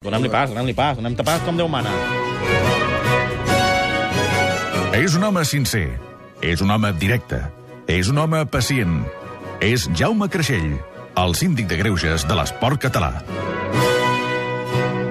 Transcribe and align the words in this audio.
Donem-li 0.00 0.30
pas, 0.32 0.48
donem-li 0.48 0.72
pas, 0.72 0.94
donem-te 0.96 1.24
pas 1.28 1.42
com 1.44 1.58
Déu 1.60 1.66
mana. 1.68 1.90
És 4.96 5.12
un 5.12 5.26
home 5.26 5.42
sincer, 5.44 5.90
és 6.40 6.62
un 6.64 6.70
home 6.72 6.88
directe, 6.96 7.36
és 7.84 8.08
un 8.08 8.16
home 8.22 8.40
pacient. 8.48 8.94
És 9.60 9.84
Jaume 9.92 10.30
Creixell, 10.32 10.70
el 11.20 11.36
síndic 11.36 11.68
de 11.68 11.76
greuges 11.82 12.24
de 12.24 12.38
l'esport 12.38 12.80
català. 12.80 13.10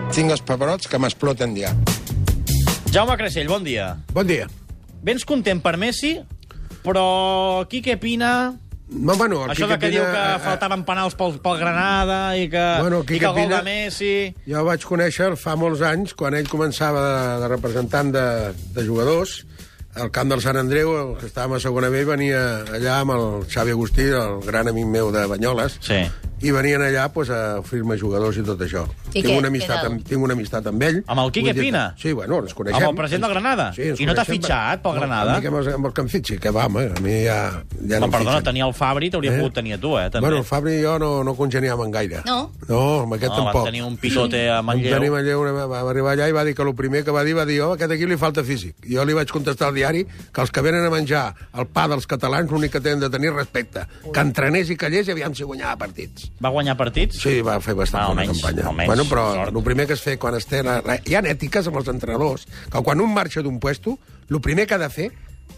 Tinc 0.10 0.33
els 0.33 0.41
paperots 0.41 0.90
que 0.90 0.97
m'exploten 0.97 1.53
ja. 1.53 1.76
Jaume 2.90 3.19
Creixell, 3.21 3.46
bon 3.53 3.69
dia. 3.69 3.92
Bon 4.10 4.26
dia. 4.26 4.49
Vens 5.06 5.21
content 5.21 5.62
per 5.62 5.76
Messi, 5.78 6.15
però 6.81 7.06
Quique 7.69 7.99
Pina... 8.01 8.33
No, 8.92 9.13
bueno, 9.15 9.44
el 9.46 9.51
Això 9.53 9.67
de 9.69 9.76
Quique 9.76 9.85
que 9.85 9.92
diu 9.94 10.01
Pina, 10.01 10.13
que 10.13 10.35
eh, 10.35 10.40
faltaven 10.47 10.83
penals 10.87 11.13
pel, 11.15 11.35
pel 11.44 11.60
Granada 11.62 12.19
i 12.35 12.47
que, 12.49 12.63
Bueno, 12.81 13.03
i 13.06 13.06
que 13.19 13.19
el 13.19 13.26
gol 13.28 13.35
Pina- 13.44 13.60
de 13.62 13.67
Messi... 13.67 14.13
Jo 14.49 14.63
el 14.63 14.65
vaig 14.65 14.85
conèixer 14.89 15.28
fa 15.38 15.53
molts 15.56 15.83
anys, 15.85 16.16
quan 16.17 16.34
ell 16.34 16.49
començava 16.49 17.03
de, 17.05 17.20
de 17.43 17.52
representant 17.53 18.09
de, 18.15 18.23
de 18.73 18.85
jugadors, 18.88 19.43
al 19.99 20.09
camp 20.15 20.29
del 20.34 20.41
Sant 20.41 20.57
Andreu, 20.57 20.95
el 20.98 21.12
que 21.21 21.29
estàvem 21.29 21.57
a 21.57 21.62
segona 21.62 21.89
B, 21.93 22.02
venia 22.07 22.41
allà 22.79 22.99
amb 23.03 23.13
el 23.13 23.27
Xavi 23.49 23.73
Agustí, 23.77 24.09
el 24.09 24.39
gran 24.45 24.67
amic 24.73 24.85
meu 24.90 25.12
de 25.13 25.26
Banyoles, 25.27 25.77
Sí. 25.85 26.01
I 26.41 26.52
venien 26.55 26.81
allà 26.81 27.07
pues, 27.13 27.29
a 27.29 27.59
oferir-me 27.59 27.98
jugadors 27.99 28.38
i 28.38 28.43
tot 28.48 28.61
això. 28.61 28.85
I 29.09 29.21
tinc, 29.21 29.27
què? 29.27 29.38
una 29.38 29.48
amistat, 29.52 29.85
amb, 29.89 30.03
tinc 30.07 30.23
una 30.23 30.34
amistat 30.38 30.67
amb 30.71 30.84
ell. 30.84 30.99
Amb 31.07 31.23
el 31.25 31.31
Quique 31.35 31.53
Pina? 31.57 31.84
Sí, 31.99 32.13
bueno, 32.13 32.39
ens 32.43 32.53
coneixem. 32.53 32.81
Amb 32.81 32.91
el 32.91 32.95
president 32.95 33.25
del 33.25 33.34
Granada? 33.34 33.70
Sí, 33.75 33.89
ens 33.93 33.99
I 33.99 34.05
no 34.09 34.15
t'ha 34.17 34.25
fitxat 34.27 34.84
pel 34.84 34.93
No, 34.95 34.99
Granada? 35.02 35.35
A 35.35 35.39
mi 35.39 35.48
que, 35.48 35.91
que 35.93 36.02
em 36.02 36.09
fitxi, 36.09 36.38
que 36.39 36.52
va, 36.55 36.65
home, 36.70 36.85
a 36.95 37.02
mi 37.02 37.15
ja, 37.25 37.39
ja 37.81 37.99
No, 37.99 38.05
em 38.07 38.12
perdona, 38.12 38.38
fitxen. 38.39 38.43
tenia 38.52 38.65
el 38.67 38.73
Fabri, 38.73 39.09
t'hauria 39.09 39.34
Eh? 39.34 39.38
pogut 39.39 39.53
tenir 39.59 39.73
a 39.73 39.77
tu, 39.79 39.98
eh, 39.98 40.09
també. 40.09 40.25
Bueno, 40.27 40.38
el 40.38 40.48
Fabri 40.48 40.77
i 40.79 40.84
jo 40.84 40.98
no, 40.99 41.23
no 41.23 41.35
congeniàvem 41.35 41.91
gaire. 41.91 42.21
No? 42.25 42.51
No, 42.67 42.81
amb 43.03 43.13
aquest 43.17 43.34
no, 43.34 43.43
tampoc. 43.45 43.65
tenir 43.65 43.84
un 43.84 43.98
pitote 43.98 44.49
a 44.49 44.62
Vam 44.62 44.77
tenir 44.79 45.12
Manlleu. 45.12 45.41
Manlleu, 45.43 45.67
va 45.70 45.81
arribar 45.90 46.13
allà 46.15 46.29
i 46.29 46.31
va 46.35 46.43
dir 46.45 46.55
que 46.55 46.63
el 46.63 46.73
primer 46.76 47.03
que 47.03 47.12
va 47.12 47.23
dir 47.23 47.35
va 47.35 47.45
dir 47.45 47.59
oh, 47.62 47.73
aquest 47.73 47.91
equip 47.98 48.09
li 48.09 48.17
falta 48.17 48.43
físic. 48.43 48.76
I 48.87 48.95
jo 48.95 49.05
li 49.05 49.13
vaig 49.13 49.29
contestar 49.32 49.67
al 49.70 49.76
diari 49.76 50.05
que 50.05 50.41
els 50.41 50.51
que 50.51 50.62
venen 50.62 50.85
a 50.85 50.90
menjar 50.90 51.34
el 51.54 51.67
pa 51.67 51.87
dels 51.87 52.05
catalans 52.07 52.51
l'únic 52.51 52.71
que 52.71 52.82
tenen 52.82 52.99
de 52.99 53.10
tenir 53.10 53.34
respecte. 53.34 53.85
Que 54.13 54.21
entrenés 54.21 54.70
i 54.70 54.77
callés 54.77 55.07
i 55.07 55.12
aviam 55.12 55.34
si 55.35 55.43
guanyava 55.43 55.76
partits. 55.77 56.29
Va 56.44 56.49
guanyar 56.54 56.77
partits? 56.80 57.18
Sí, 57.22 57.41
va 57.44 57.58
fer 57.60 57.74
bastant 57.76 58.04
Ah, 58.04 58.08
bona 58.13 58.26
campanya. 58.26 58.68
almenys, 58.70 58.88
bueno, 58.88 59.04
però 59.10 59.24
sort. 59.35 59.55
el 59.55 59.63
primer 59.63 59.88
que 59.88 59.94
es 59.94 60.02
fa 60.02 60.16
quan 60.18 60.35
es 60.35 60.46
té... 60.48 60.62
Hi 61.05 61.16
ha 61.16 61.22
ètiques 61.22 61.68
amb 61.68 61.77
els 61.82 61.88
entrenadors, 61.91 62.46
que 62.72 62.82
quan 62.84 63.02
un 63.02 63.13
marxa 63.13 63.41
d'un 63.41 63.60
puesto, 63.60 63.98
el 64.30 64.40
primer 64.42 64.66
que 64.68 64.76
ha 64.76 64.78
de 64.80 64.90
fer 64.90 65.10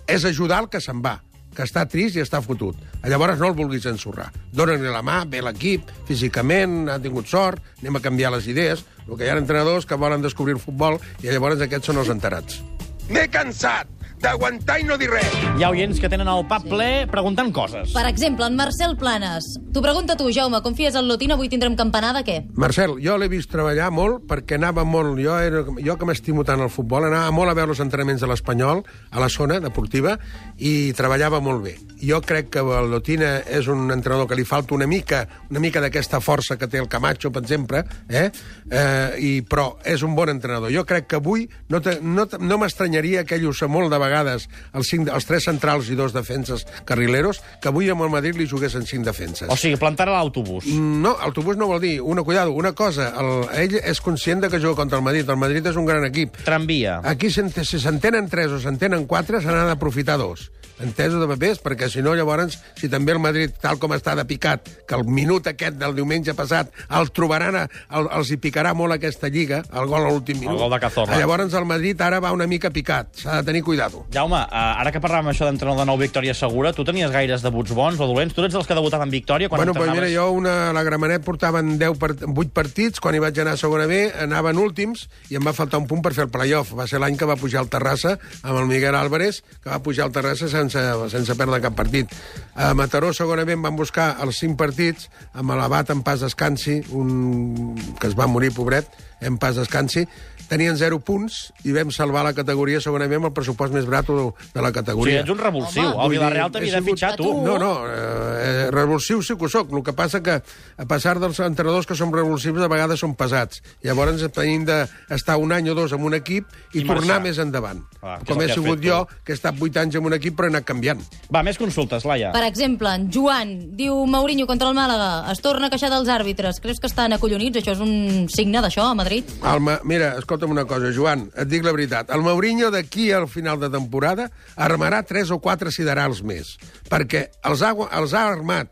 és 0.08 0.26
ajudar 0.26 0.64
el 0.64 0.70
que 0.70 0.82
se'n 0.82 1.02
va 1.04 1.20
que 1.52 1.66
està 1.68 1.84
trist 1.86 2.16
i 2.16 2.22
està 2.24 2.40
fotut. 2.42 2.78
Llavors 3.04 3.38
no 3.38 3.50
el 3.50 3.54
vulguis 3.54 3.84
ensorrar. 3.86 4.30
Dóna-li 4.56 4.88
la 4.88 5.02
mà, 5.04 5.26
ve 5.28 5.42
l'equip, 5.44 5.90
físicament, 6.08 6.88
ha 6.88 6.96
tingut 7.04 7.28
sort, 7.28 7.60
anem 7.82 7.98
a 7.98 8.00
canviar 8.00 8.32
les 8.32 8.48
idees. 8.48 8.86
El 9.06 9.18
que 9.18 9.26
hi 9.26 9.30
ha 9.30 9.36
entrenadors 9.36 9.86
que 9.86 9.98
volen 10.00 10.22
descobrir 10.24 10.56
el 10.56 10.62
futbol 10.64 10.96
i 11.22 11.28
llavors 11.28 11.60
aquests 11.62 11.92
són 11.92 11.98
els 12.00 12.08
enterats. 12.14 12.62
M'he 13.10 13.26
cansat 13.28 13.90
d'aguantar 14.22 14.80
i 14.82 14.86
no 14.88 14.98
dir 15.02 15.10
res. 15.12 15.34
Hi 15.58 15.66
ha 15.66 15.72
oients 15.74 16.00
que 16.02 16.10
tenen 16.12 16.30
el 16.32 16.46
pap 16.50 16.66
ple 16.70 17.08
preguntant 17.12 17.52
coses. 17.56 17.92
Per 17.96 18.06
exemple, 18.08 18.46
en 18.48 18.56
Marcel 18.60 18.96
Planes. 19.00 19.48
T'ho 19.74 19.84
pregunta 19.84 20.16
tu, 20.20 20.30
Jaume, 20.34 20.62
confies 20.64 20.96
en 20.96 21.08
Lotina? 21.10 21.36
Avui 21.36 21.50
tindrem 21.52 21.76
campanada, 21.80 22.22
què? 22.28 22.42
Marcel, 22.60 22.98
jo 23.04 23.18
l'he 23.18 23.30
vist 23.32 23.52
treballar 23.52 23.90
molt 23.94 24.28
perquè 24.30 24.60
anava 24.60 24.86
molt... 24.88 25.18
Jo, 25.22 25.36
era, 25.42 25.66
jo 25.66 25.98
que 25.98 26.08
m'estimo 26.08 26.46
tant 26.48 26.62
el 26.64 26.72
futbol, 26.74 27.10
anava 27.10 27.34
molt 27.36 27.52
a 27.52 27.58
veure 27.58 27.76
els 27.76 27.84
entrenaments 27.84 28.22
de 28.22 28.30
l'Espanyol, 28.30 28.84
a 29.12 29.22
la 29.22 29.30
zona 29.30 29.60
deportiva, 29.64 30.16
i 30.58 30.94
treballava 30.98 31.42
molt 31.44 31.66
bé. 31.66 31.76
Jo 32.02 32.22
crec 32.26 32.54
que 32.54 32.64
el 32.64 32.92
Lotina 32.94 33.40
és 33.50 33.68
un 33.72 33.90
entrenador 33.92 34.30
que 34.30 34.38
li 34.40 34.46
falta 34.48 34.78
una 34.78 34.88
mica 34.90 35.26
una 35.52 35.60
mica 35.60 35.82
d'aquesta 35.84 36.22
força 36.24 36.58
que 36.58 36.70
té 36.72 36.80
el 36.80 36.88
Camacho, 36.90 37.32
per 37.34 37.42
exemple, 37.44 37.84
eh? 38.08 38.30
Eh, 38.72 39.10
i, 39.20 39.32
però 39.44 39.76
és 39.84 40.04
un 40.06 40.16
bon 40.16 40.32
entrenador. 40.32 40.72
Jo 40.74 40.86
crec 40.88 41.10
que 41.12 41.20
avui 41.20 41.48
no, 41.70 41.82
te, 41.84 41.98
no, 42.02 42.28
no 42.40 42.60
m'estranyaria 42.62 43.26
que 43.28 43.36
ell 43.38 43.50
usa 43.50 43.68
molt 43.72 43.92
de 43.92 44.00
vegades 44.00 44.11
els, 44.20 44.48
cinc, 44.88 45.09
els 45.09 45.28
tres 45.28 45.48
centrals 45.48 45.90
i 45.90 45.98
dos 45.98 46.14
defenses 46.14 46.66
carrileros, 46.86 47.41
que 47.62 47.72
avui 47.72 47.90
amb 47.90 48.06
el 48.06 48.12
Madrid 48.13 48.38
li 48.38 48.47
juguessin 48.50 48.86
cinc 48.88 49.08
defenses. 49.08 49.50
O 49.50 49.58
sigui, 49.59 49.80
plantar 49.81 50.09
a 50.09 50.18
l'autobús. 50.18 50.68
No, 50.75 51.16
autobús 51.19 51.58
no 51.58 51.69
vol 51.72 51.81
dir. 51.84 51.96
Una, 52.02 52.24
cuidado, 52.24 52.52
una 52.52 52.74
cosa, 52.78 53.12
el, 53.22 53.46
ell 53.63 53.78
és 53.81 54.02
conscient 54.03 54.44
de 54.44 54.52
que 54.52 54.59
juga 54.59 54.75
contra 54.84 55.00
el 55.00 55.06
Madrid. 55.06 55.30
El 55.30 55.40
Madrid 55.41 55.72
és 55.72 55.80
un 55.80 55.88
gran 55.88 56.06
equip. 56.08 56.41
Tramvia. 56.46 57.00
Aquí, 57.08 57.31
si 57.31 57.80
s'entenen 57.80 58.30
tres 58.30 58.52
o 58.52 58.59
s'entenen 58.62 59.08
quatre, 59.08 59.41
se 59.41 59.52
n'ha 59.52 59.66
d'aprofitar 59.69 60.19
dos. 60.22 60.50
Entesos 60.81 61.22
de 61.22 61.28
papers, 61.30 61.62
perquè 61.64 61.90
si 61.92 62.03
no, 62.06 62.16
llavors, 62.18 62.58
si 62.80 62.90
també 62.90 63.16
el 63.16 63.22
Madrid, 63.24 63.53
tal 63.62 63.80
com 63.81 63.94
està 63.96 64.16
de 64.18 64.25
picat, 64.28 64.69
que 64.88 64.97
el 64.97 65.06
minut 65.06 65.47
aquest 65.52 65.78
del 65.80 65.96
diumenge 65.97 66.36
passat 66.38 66.72
el 66.97 67.12
trobaran, 67.16 67.58
a, 67.64 67.66
el, 67.97 68.09
els 68.19 68.31
hi 68.31 68.40
picarà 68.42 68.74
molt 68.78 68.96
aquesta 68.96 69.30
lliga, 69.31 69.62
el 69.72 69.90
gol 69.92 70.06
a 70.06 70.09
l'últim 70.09 70.40
minut. 70.42 70.59
gol 70.59 70.74
de 70.74 70.80
Cazorla. 70.81 71.19
Llavors 71.19 71.53
el 71.58 71.68
Madrid 71.69 72.02
ara 72.02 72.19
va 72.24 72.31
una 72.36 72.47
mica 72.47 72.72
picat. 72.74 73.12
S'ha 73.22 73.42
de 73.42 73.52
tenir 73.52 73.64
cuidado. 73.64 74.06
Jaume, 74.14 74.42
eh, 74.42 74.64
ara 74.84 74.92
que 74.92 75.02
parlàvem 75.03 75.31
això 75.31 75.47
d'entrenador 75.47 75.84
de 75.84 75.90
nou 75.90 76.00
Victòria 76.00 76.34
Segura, 76.38 76.74
tu 76.74 76.86
tenies 76.88 77.12
gaires 77.12 77.44
debuts 77.46 77.75
bons 77.75 78.00
o 78.00 78.08
dolents? 78.08 78.34
Tu 78.34 78.46
ets 78.46 78.56
dels 78.56 78.68
que 78.68 78.78
debutaven 78.78 79.09
en 79.09 79.12
Victòria 79.12 79.50
quan 79.50 79.59
bueno, 79.59 79.74
pues 79.74 79.90
entrenaves? 79.90 80.12
mira, 80.12 80.22
jo 80.22 80.31
una, 80.31 80.72
la 80.74 80.84
Gramenet 80.88 81.24
portaven 81.25 81.78
10 81.80 81.98
part, 82.00 82.24
8 82.24 82.53
partits, 82.56 83.02
quan 83.03 83.16
hi 83.16 83.22
vaig 83.24 83.38
anar 83.42 83.58
a 83.58 83.62
segona 83.62 83.88
B 83.90 84.06
anaven 84.24 84.59
últims 84.62 85.08
i 85.30 85.38
em 85.40 85.46
va 85.46 85.53
faltar 85.58 85.81
un 85.81 85.88
punt 85.90 86.03
per 86.06 86.13
fer 86.16 86.28
el 86.28 86.31
playoff. 86.34 86.74
Va 86.78 86.88
ser 86.88 87.02
l'any 87.03 87.18
que 87.19 87.28
va 87.28 87.36
pujar 87.40 87.62
al 87.63 87.69
Terrassa 87.72 88.18
amb 88.42 88.58
el 88.58 88.69
Miguel 88.69 88.96
Álvarez, 88.96 89.42
que 89.63 89.69
va 89.69 89.81
pujar 89.84 90.08
al 90.08 90.16
Terrassa 90.16 90.48
sense, 90.48 90.71
sense 90.72 91.36
perdre 91.40 91.62
cap 91.62 91.76
partit. 91.78 92.12
A 92.56 92.74
Mataró, 92.74 93.12
em 93.56 93.62
van 93.62 93.76
buscar 93.76 94.18
els 94.24 94.38
5 94.42 94.58
partits, 94.59 95.09
amb 95.34 95.52
l'Abat 95.56 95.90
en 95.92 96.02
pas 96.04 96.20
descansi, 96.20 96.82
un 96.92 97.76
que 98.00 98.08
es 98.08 98.18
va 98.18 98.28
morir, 98.28 98.52
pobret, 98.54 98.88
en 99.22 99.38
pas 99.38 99.56
descansi, 99.56 100.08
tenien 100.52 100.76
0 100.76 100.98
punts 101.00 101.54
i 101.64 101.72
vam 101.72 101.92
salvar 101.96 102.26
la 102.26 102.34
categoria 102.36 102.81
B 103.08 103.16
amb 103.16 103.30
el 103.30 103.31
pressupost 103.31 103.72
més 103.72 103.86
brat 103.88 104.08
de 104.08 104.14
la 104.14 104.24
O 104.28 104.34
sigui, 104.34 104.74
categoria. 104.74 105.22
ets 105.22 105.30
un 105.31 105.38
revulsiu. 105.40 105.86
Home. 105.94 106.04
el 106.04 106.10
Villarreal 106.12 106.50
dir, 106.50 106.54
t'havia 106.58 106.80
de 106.81 106.81
fitxar 106.90 107.16
tu. 107.16 107.30
No, 107.46 107.58
no, 107.58 107.86
eh, 107.88 108.68
revulsiu 108.70 109.22
sí 109.24 109.38
que 109.38 109.46
ho 109.46 109.50
soc. 109.50 109.72
El 109.72 109.84
que 109.84 109.94
passa 109.94 110.20
que, 110.22 110.42
a 110.78 110.86
passar 110.86 111.20
dels 111.22 111.40
entrenadors 111.40 111.88
que 111.88 111.96
som 111.96 112.12
revulsius, 112.12 112.60
de 112.60 112.68
vegades 112.68 113.00
són 113.00 113.16
pesats. 113.16 113.62
Llavors 113.81 114.26
tenim 114.36 114.66
d'estar 114.66 115.38
un 115.38 115.54
any 115.54 115.70
o 115.70 115.76
dos 115.76 115.94
en 115.94 116.04
un 116.04 116.14
equip 116.20 116.46
i, 116.74 116.81
I 116.81 116.84
tornar 116.84 117.22
marxar. 117.22 117.22
més 117.22 117.38
endavant. 117.40 117.80
És 118.02 118.28
Com 118.28 118.42
he 118.42 118.50
sigut 118.52 118.80
fet 118.81 118.90
jo, 118.90 119.08
que 119.24 119.31
he 119.31 119.36
estat 119.40 119.56
vuit 119.58 119.78
anys 119.78 119.96
en 119.96 120.06
un 120.06 120.14
equip 120.20 120.36
però 120.36 120.50
he 120.50 120.52
anat 120.52 120.61
canviant. 120.68 121.02
Va, 121.34 121.42
més 121.44 121.58
consultes, 121.60 122.06
Laia. 122.06 122.32
Per 122.36 122.44
exemple, 122.48 122.90
en 122.96 123.10
Joan 123.14 123.52
diu 123.78 124.06
Mourinho 124.10 124.48
contra 124.50 124.70
el 124.70 124.76
Màlaga. 124.78 125.32
Es 125.32 125.42
torna 125.42 125.68
a 125.68 125.74
queixar 125.74 125.90
dels 125.94 126.10
àrbitres. 126.10 126.60
Creus 126.64 126.80
que 126.80 126.88
estan 126.90 127.14
acollonits? 127.14 127.58
Això 127.62 127.76
és 127.76 127.84
un 127.84 128.28
signe 128.32 128.62
d'això, 128.64 128.90
a 128.92 128.96
Madrid? 128.98 129.30
El 129.44 129.60
Ma... 129.64 129.80
Mira, 129.84 130.14
escolta'm 130.20 130.52
una 130.52 130.66
cosa, 130.66 130.92
Joan, 130.96 131.28
et 131.36 131.48
dic 131.52 131.64
la 131.66 131.72
veritat. 131.76 132.10
El 132.16 132.22
Mourinho 132.26 132.72
d'aquí 132.72 133.12
al 133.12 133.28
final 133.32 133.60
de 133.60 133.70
temporada 133.74 134.30
armarà 134.56 135.04
tres 135.08 135.32
o 135.32 135.40
quatre 135.40 135.72
siderals 135.72 136.24
més, 136.24 136.56
perquè 136.90 137.28
els 137.48 137.62
ha, 137.66 137.74
els 138.00 138.14
ha 138.14 138.28
armat, 138.32 138.70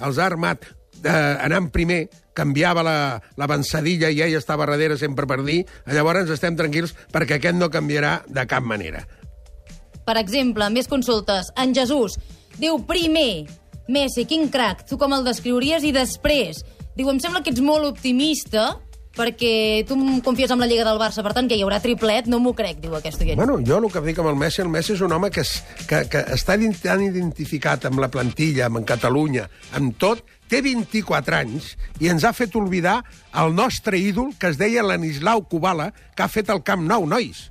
els 0.00 0.18
ha 0.18 0.26
armat 0.30 0.64
eh, 1.04 1.12
anant 1.44 1.68
primer, 1.74 2.08
canviava 2.38 2.84
la- 2.86 3.18
l'avançadilla 3.36 4.12
i 4.14 4.20
ell 4.22 4.36
estava 4.38 4.66
darrere 4.68 4.94
sempre 4.98 5.26
per 5.26 5.40
dir, 5.42 5.64
llavors 5.90 6.30
estem 6.30 6.54
tranquils 6.54 6.92
perquè 7.10 7.38
aquest 7.40 7.56
no 7.58 7.66
canviarà 7.70 8.20
de 8.30 8.44
cap 8.46 8.62
manera. 8.62 9.00
Per 10.08 10.16
exemple, 10.16 10.70
més 10.72 10.88
consultes. 10.88 11.52
En 11.60 11.74
Jesús 11.76 12.16
diu 12.56 12.80
primer, 12.88 13.44
Messi, 13.92 14.24
quin 14.28 14.48
crac, 14.52 14.86
tu 14.88 14.96
com 15.00 15.12
el 15.12 15.24
descriuries? 15.26 15.84
I 15.84 15.92
després, 15.92 16.62
diu, 16.96 17.10
em 17.12 17.20
sembla 17.20 17.42
que 17.44 17.52
ets 17.52 17.64
molt 17.64 17.84
optimista 17.88 18.70
perquè 19.18 19.82
tu 19.88 19.96
em 19.98 20.20
confies 20.22 20.52
en 20.54 20.60
la 20.62 20.68
Lliga 20.70 20.84
del 20.86 21.00
Barça, 21.00 21.24
per 21.26 21.32
tant, 21.34 21.48
que 21.50 21.56
hi 21.58 21.64
haurà 21.64 21.80
triplet, 21.82 22.28
no 22.30 22.38
m'ho 22.38 22.52
crec, 22.54 22.78
diu 22.84 22.94
aquest 22.94 23.24
oient. 23.24 23.40
Bueno, 23.40 23.58
jo 23.66 23.80
el 23.80 23.88
que 23.90 24.02
dic 24.04 24.20
amb 24.22 24.30
el 24.30 24.38
Messi, 24.38 24.62
el 24.62 24.70
Messi 24.70 24.94
és 24.94 25.02
un 25.02 25.14
home 25.16 25.32
que, 25.34 25.42
es, 25.42 25.56
que, 25.90 26.04
que 26.12 26.22
està 26.36 26.54
tan 26.84 27.02
identificat 27.02 27.88
amb 27.90 27.98
la 28.04 28.10
plantilla, 28.14 28.68
amb 28.68 28.84
Catalunya, 28.86 29.48
amb 29.74 29.98
tot, 29.98 30.22
té 30.48 30.62
24 30.64 31.40
anys 31.42 31.74
i 32.00 32.08
ens 32.12 32.24
ha 32.24 32.32
fet 32.32 32.54
oblidar 32.56 33.00
el 33.42 33.54
nostre 33.58 33.98
ídol, 33.98 34.32
que 34.38 34.52
es 34.54 34.60
deia 34.60 34.86
Lanislau 34.86 35.44
Kubala, 35.50 35.90
que 36.14 36.24
ha 36.24 36.30
fet 36.32 36.54
el 36.54 36.62
Camp 36.62 36.86
Nou, 36.86 37.04
nois. 37.10 37.48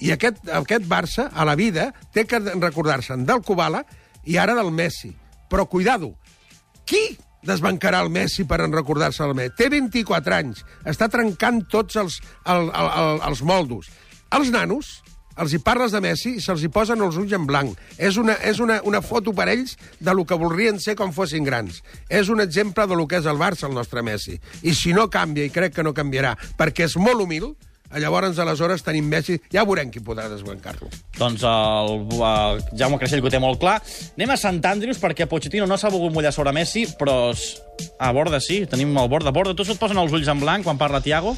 I 0.00 0.12
aquest, 0.12 0.42
aquest 0.52 0.88
Barça, 0.88 1.30
a 1.32 1.46
la 1.48 1.56
vida, 1.56 1.90
té 2.12 2.26
que 2.28 2.40
recordar-se'n 2.40 3.24
del 3.28 3.42
Kubala 3.46 3.84
i 4.26 4.36
ara 4.40 4.56
del 4.58 4.72
Messi. 4.74 5.12
Però, 5.50 5.66
cuidado, 5.70 6.14
qui 6.86 7.16
desbancarà 7.46 8.02
el 8.02 8.10
Messi 8.10 8.44
per 8.44 8.60
en 8.64 8.74
recordar-se 8.74 9.24
del 9.24 9.36
Messi? 9.38 9.56
Té 9.58 9.70
24 9.72 10.36
anys, 10.36 10.62
està 10.84 11.08
trencant 11.12 11.62
tots 11.72 11.96
els, 12.02 12.20
el, 12.44 12.70
el, 12.70 12.92
el, 13.02 13.20
els 13.30 13.42
moldos. 13.46 13.90
Els 14.36 14.50
nanos, 14.50 14.96
els 15.36 15.52
hi 15.52 15.60
parles 15.60 15.92
de 15.92 16.00
Messi 16.00 16.34
i 16.38 16.42
se'ls 16.42 16.64
hi 16.64 16.70
posen 16.72 17.02
els 17.04 17.18
ulls 17.20 17.34
en 17.36 17.46
blanc. 17.48 17.76
És 17.96 18.16
una, 18.20 18.38
és 18.44 18.60
una, 18.62 18.80
una 18.88 19.02
foto 19.04 19.34
per 19.36 19.48
ells 19.52 19.76
de 20.00 20.14
lo 20.16 20.24
que 20.24 20.38
voldrien 20.40 20.80
ser 20.80 20.96
quan 20.96 21.14
fossin 21.16 21.44
grans. 21.44 21.82
És 22.08 22.30
un 22.32 22.40
exemple 22.40 22.86
de 22.88 22.96
lo 22.96 23.06
que 23.06 23.20
és 23.20 23.28
el 23.28 23.40
Barça, 23.40 23.68
el 23.68 23.76
nostre 23.76 24.02
Messi. 24.02 24.38
I 24.64 24.74
si 24.74 24.96
no 24.96 25.10
canvia, 25.12 25.46
i 25.46 25.52
crec 25.52 25.76
que 25.76 25.86
no 25.86 25.94
canviarà, 25.96 26.34
perquè 26.58 26.88
és 26.88 26.96
molt 26.96 27.22
humil, 27.22 27.52
llavors 28.02 28.38
aleshores 28.42 28.84
tenim 28.86 29.08
Messi, 29.10 29.38
ja 29.52 29.64
veurem 29.68 29.90
qui 29.92 30.02
podrà 30.04 30.28
desbancar-lo. 30.32 30.90
Doncs 31.18 31.44
el, 31.48 31.94
el 32.16 32.64
Jaume 32.76 33.00
Creixell 33.00 33.22
que 33.22 33.30
ho 33.30 33.34
té 33.34 33.42
molt 33.42 33.60
clar. 33.62 33.78
Anem 34.16 34.34
a 34.34 34.40
Sant 34.40 34.60
Andrews 34.68 35.00
perquè 35.02 35.28
Pochettino 35.30 35.68
no 35.68 35.78
s'ha 35.80 35.92
volgut 35.92 36.14
mullar 36.14 36.34
sobre 36.34 36.54
Messi, 36.56 36.86
però 36.98 37.32
Ah, 37.98 38.12
Borda 38.12 38.40
sí, 38.40 38.64
tenim 38.70 38.96
el 38.96 39.08
Borda. 39.12 39.32
Borda, 39.34 39.54
tu 39.56 39.64
se't 39.64 39.80
posen 39.80 40.00
els 40.00 40.12
ulls 40.16 40.28
en 40.32 40.42
blanc 40.42 40.66
quan 40.66 40.80
parla 40.80 41.02
Tiago? 41.04 41.36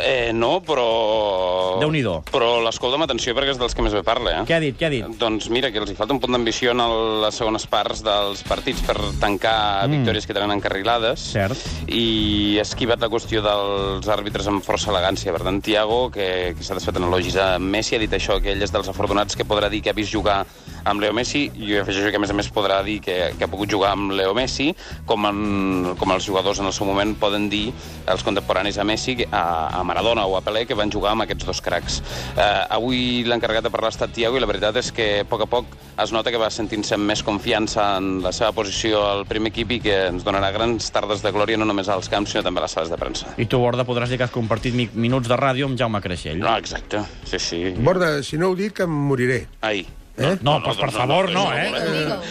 Eh, 0.00 0.30
no, 0.32 0.60
però... 0.62 1.78
Déu-n'hi-do. 1.80 2.20
Però 2.30 2.48
l'escolta 2.62 2.96
amb 2.96 3.04
atenció 3.04 3.34
perquè 3.34 3.52
és 3.54 3.58
dels 3.60 3.74
que 3.74 3.82
més 3.82 3.94
bé 3.94 4.02
parla, 4.06 4.32
eh? 4.38 4.44
Què 4.48 4.54
ha 4.56 4.60
dit, 4.62 4.76
què 4.78 4.86
ha 4.86 4.90
dit? 4.92 5.06
Doncs 5.18 5.48
mira, 5.52 5.72
que 5.74 5.80
els 5.82 5.90
hi 5.90 5.96
falta 5.98 6.14
un 6.14 6.20
punt 6.22 6.36
d'ambició 6.36 6.72
en 6.76 6.82
el, 6.84 6.94
les 7.24 7.36
segones 7.40 7.66
parts 7.70 8.04
dels 8.06 8.44
partits 8.46 8.84
per 8.86 8.96
tancar 9.20 9.88
mm. 9.88 9.98
victòries 9.98 10.28
que 10.28 10.36
tenen 10.36 10.54
encarrilades. 10.54 11.26
Cert. 11.34 11.66
I 11.90 12.60
ha 12.60 12.64
esquivat 12.64 13.02
la 13.02 13.10
qüestió 13.12 13.42
dels 13.44 14.08
àrbitres 14.14 14.48
amb 14.50 14.64
força 14.64 14.92
elegància. 14.94 15.34
Per 15.34 15.42
tant, 15.42 15.60
Tiago, 15.64 16.04
que, 16.14 16.28
que 16.56 16.66
s'ha 16.66 16.78
desfet 16.78 17.00
en 17.00 17.08
elogis 17.10 17.36
a 17.40 17.52
Messi, 17.58 17.98
ha 17.98 18.02
dit 18.02 18.14
això, 18.16 18.38
que 18.40 18.54
ell 18.54 18.62
és 18.62 18.72
dels 18.74 18.88
afortunats 18.92 19.36
que 19.36 19.48
podrà 19.48 19.72
dir 19.72 19.82
que 19.84 19.92
ha 19.92 19.96
vist 19.98 20.14
jugar 20.14 20.44
amb 20.84 21.02
Leo 21.02 21.12
Messi, 21.16 21.48
i 21.58 21.74
jo 21.74 21.82
afegeixo 21.82 22.14
que 22.14 22.20
a 22.20 22.22
més 22.22 22.32
a 22.32 22.38
més 22.38 22.48
podrà 22.54 22.78
dir 22.86 23.00
que, 23.04 23.18
que 23.36 23.44
ha 23.44 23.50
pogut 23.50 23.68
jugar 23.68 23.92
amb 23.96 24.14
Leo 24.16 24.32
Messi, 24.38 24.70
com, 25.10 25.26
en, 25.28 25.79
com 25.98 26.12
els 26.14 26.26
jugadors 26.26 26.60
en 26.60 26.68
el 26.68 26.74
seu 26.76 26.88
moment 26.88 27.14
poden 27.20 27.48
dir, 27.52 27.70
els 28.10 28.24
contemporanis 28.26 28.78
a 28.78 28.84
Messi, 28.86 29.16
a, 29.30 29.42
a 29.80 29.82
Maradona 29.86 30.26
o 30.26 30.36
a 30.38 30.42
Pelé, 30.44 30.66
que 30.66 30.78
van 30.78 30.92
jugar 30.92 31.14
amb 31.14 31.24
aquests 31.26 31.46
dos 31.48 31.60
cracs. 31.64 32.00
Eh, 32.36 32.76
avui 32.76 33.22
l'encarregat 33.26 33.66
de 33.66 33.72
parlar 33.72 33.90
ha 33.90 33.96
estat 33.96 34.14
Tiago 34.14 34.38
i 34.38 34.42
la 34.42 34.48
veritat 34.50 34.76
és 34.80 34.90
que 34.94 35.10
a 35.20 35.28
poc 35.28 35.44
a 35.46 35.50
poc 35.50 35.76
es 36.00 36.14
nota 36.14 36.32
que 36.32 36.40
va 36.40 36.50
sentint-se 36.52 36.96
amb 36.96 37.08
més 37.10 37.22
confiança 37.26 37.86
en 37.98 38.20
la 38.24 38.32
seva 38.36 38.52
posició 38.56 39.02
al 39.08 39.26
primer 39.28 39.52
equip 39.52 39.76
i 39.76 39.80
que 39.84 39.96
ens 40.10 40.24
donarà 40.26 40.52
grans 40.54 40.90
tardes 40.94 41.24
de 41.24 41.32
glòria 41.34 41.60
no 41.60 41.68
només 41.68 41.90
als 41.92 42.10
camps, 42.12 42.32
sinó 42.32 42.44
també 42.46 42.62
a 42.62 42.66
les 42.66 42.76
sales 42.76 42.92
de 42.92 42.98
premsa. 43.00 43.34
I 43.38 43.46
tu, 43.50 43.60
Borda, 43.60 43.86
podràs 43.88 44.12
dir 44.12 44.20
que 44.20 44.28
has 44.28 44.34
compartit 44.34 44.76
mi 44.76 44.88
minuts 44.94 45.28
de 45.30 45.38
ràdio 45.38 45.68
amb 45.68 45.78
Jaume 45.80 46.00
Creixell. 46.04 46.40
No, 46.40 46.56
exacte. 46.58 47.04
Sí, 47.28 47.38
sí. 47.38 47.62
Borda, 47.78 48.18
si 48.26 48.38
no 48.40 48.50
ho 48.50 48.58
dic, 48.58 48.84
em 48.84 49.00
moriré. 49.10 49.44
Ai. 49.66 49.84
Eh? 50.20 50.36
No, 50.44 50.58
doncs, 50.60 50.76
per 50.76 50.90
favor, 50.92 51.30
no, 51.32 51.46
eh? 51.54 51.70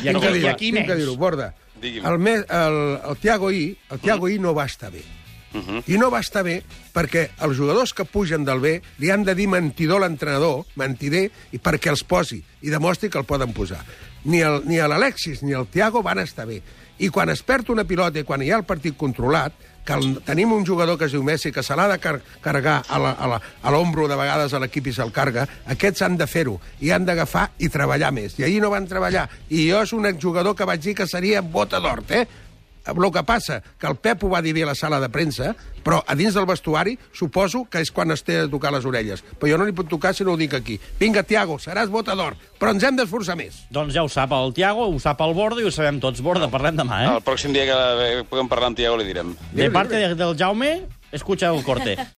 I 0.03 0.11
aquí, 0.51 0.71
menys. 0.75 0.91
dir-ho, 0.93 1.15
Borda. 1.17 1.53
Digui'm. 1.81 2.05
El, 2.05 2.19
me, 2.19 2.33
el, 2.43 2.77
el 3.09 3.17
Tiago 3.21 3.51
I, 3.51 3.77
el 3.91 3.99
Tiago 3.99 4.29
I 4.29 4.39
no 4.39 4.53
va 4.53 4.65
estar 4.65 4.91
bé. 4.91 5.03
I 5.89 5.97
no 5.97 6.11
va 6.13 6.19
estar 6.21 6.43
bé 6.45 6.59
perquè 6.93 7.23
els 7.41 7.57
jugadors 7.57 7.89
que 7.97 8.05
pugen 8.05 8.43
del 8.45 8.59
B 8.61 8.75
li 9.01 9.09
han 9.09 9.23
de 9.25 9.33
dir 9.33 9.47
mentidor 9.49 9.97
a 10.03 10.05
l'entrenador, 10.05 10.67
mentider, 10.77 11.23
i 11.51 11.57
perquè 11.57 11.89
els 11.89 12.03
posi 12.05 12.37
i 12.61 12.69
demostri 12.69 13.09
que 13.09 13.17
el 13.17 13.25
poden 13.25 13.51
posar. 13.53 13.79
Ni 14.25 14.41
el- 14.45 14.61
ni 14.69 14.77
l'Alexis 14.77 15.41
ni 15.41 15.53
el 15.57 15.65
Tiago 15.65 16.03
van 16.03 16.19
estar 16.19 16.45
bé. 16.45 16.61
I 16.99 17.09
quan 17.09 17.29
es 17.33 17.41
perd 17.41 17.69
una 17.73 17.83
pilota 17.87 18.19
i 18.19 18.23
quan 18.27 18.43
hi 18.43 18.51
ha 18.51 18.57
el 18.57 18.65
partit 18.67 18.95
controlat, 18.95 19.53
que 19.89 19.97
el, 19.97 20.19
tenim 20.21 20.51
un 20.53 20.65
jugador 20.65 20.99
que 20.99 21.07
es 21.09 21.15
diu 21.15 21.23
Messi 21.25 21.49
que 21.51 21.63
se 21.65 21.73
l'ha 21.73 21.87
de 21.89 21.97
car 22.01 22.19
carregar 22.43 22.83
a 22.85 23.71
l'ombro 23.73 24.05
de 24.07 24.17
vegades 24.19 24.53
a 24.53 24.61
l'equip 24.61 24.91
i 24.91 24.93
se'l 24.93 25.13
carga, 25.15 25.47
aquests 25.73 26.05
han 26.05 26.17
de 26.19 26.27
fer-ho 26.29 26.59
i 26.85 26.93
han 26.93 27.07
d'agafar 27.07 27.47
i 27.57 27.71
treballar 27.73 28.11
més. 28.13 28.37
I 28.37 28.45
ahir 28.45 28.61
no 28.61 28.69
van 28.69 28.85
treballar. 28.89 29.25
I 29.49 29.65
jo 29.71 29.81
és 29.81 29.95
un 29.97 30.05
jugador 30.21 30.55
que 30.55 30.69
vaig 30.69 30.85
dir 30.85 30.95
que 30.99 31.09
seria 31.09 31.41
bota 31.41 31.81
d'or, 31.81 32.03
eh? 32.13 32.27
El 32.89 33.11
que 33.11 33.23
passa, 33.23 33.61
que 33.79 33.87
el 33.87 33.95
Pep 33.95 34.23
ho 34.23 34.29
va 34.29 34.41
dir 34.41 34.53
bé 34.53 34.63
a 34.63 34.67
la 34.71 34.75
sala 34.75 34.99
de 34.99 35.09
premsa, 35.09 35.55
però 35.83 36.01
a 36.05 36.15
dins 36.15 36.33
del 36.33 36.45
vestuari 36.45 36.97
suposo 37.13 37.65
que 37.69 37.79
és 37.81 37.91
quan 37.91 38.11
es 38.11 38.23
té 38.23 38.33
de 38.41 38.47
tocar 38.49 38.71
les 38.73 38.85
orelles. 38.85 39.23
Però 39.39 39.49
jo 39.51 39.57
no 39.57 39.65
li 39.65 39.71
puc 39.73 39.87
tocar 39.89 40.13
si 40.13 40.23
no 40.23 40.33
ho 40.33 40.37
dic 40.37 40.53
aquí. 40.53 40.79
Vinga, 40.99 41.23
Tiago, 41.23 41.57
seràs 41.59 41.89
votador, 41.89 42.35
però 42.59 42.71
ens 42.75 42.83
hem 42.83 42.95
d'esforçar 42.99 43.35
més. 43.39 43.63
Doncs 43.71 43.93
ja 43.93 44.03
ho 44.03 44.09
sap 44.09 44.31
el 44.35 44.53
Tiago, 44.53 44.87
ho 44.89 44.99
sap 44.99 45.21
el 45.21 45.33
Borda 45.33 45.61
i 45.61 45.65
ho 45.67 45.71
sabem 45.71 45.99
tots. 45.99 46.21
Borda, 46.21 46.49
parlem 46.49 46.75
demà, 46.77 47.03
eh? 47.05 47.11
El 47.17 47.23
pròxim 47.25 47.53
dia 47.53 47.65
que 47.69 48.23
puguem 48.29 48.47
parlar 48.51 48.67
amb 48.73 48.77
Tiago 48.77 48.97
li 48.97 49.05
direm. 49.05 49.35
De 49.53 49.69
parte 49.71 49.95
de- 49.95 50.15
del 50.15 50.35
Jaume, 50.37 50.81
escucha 51.11 51.47
el 51.53 51.63
corte. 51.63 51.95